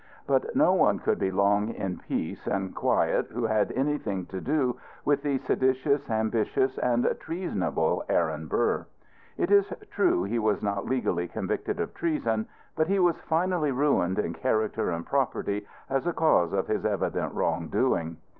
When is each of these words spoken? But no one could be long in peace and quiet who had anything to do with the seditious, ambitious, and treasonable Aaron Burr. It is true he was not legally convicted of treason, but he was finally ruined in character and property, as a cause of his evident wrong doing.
But 0.25 0.55
no 0.55 0.73
one 0.73 0.97
could 0.97 1.19
be 1.19 1.29
long 1.29 1.75
in 1.75 1.99
peace 1.99 2.47
and 2.47 2.73
quiet 2.73 3.27
who 3.27 3.43
had 3.45 3.71
anything 3.73 4.25
to 4.31 4.41
do 4.41 4.77
with 5.05 5.21
the 5.21 5.37
seditious, 5.37 6.09
ambitious, 6.09 6.75
and 6.79 7.07
treasonable 7.19 8.03
Aaron 8.09 8.47
Burr. 8.47 8.87
It 9.37 9.51
is 9.51 9.71
true 9.91 10.23
he 10.23 10.39
was 10.39 10.63
not 10.63 10.87
legally 10.87 11.27
convicted 11.27 11.79
of 11.79 11.93
treason, 11.93 12.47
but 12.75 12.87
he 12.87 12.97
was 12.97 13.21
finally 13.29 13.71
ruined 13.71 14.17
in 14.17 14.33
character 14.33 14.89
and 14.89 15.05
property, 15.05 15.67
as 15.87 16.07
a 16.07 16.13
cause 16.13 16.51
of 16.51 16.65
his 16.65 16.83
evident 16.83 17.35
wrong 17.35 17.67
doing. 17.67 18.17